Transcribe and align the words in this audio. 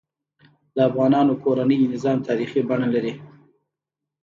د 0.75 0.77
افغانانو 0.89 1.33
کورنۍ 1.43 1.77
نظام 1.93 2.17
تاریخي 2.27 2.61
بڼه 2.69 2.87
لري. 2.93 3.13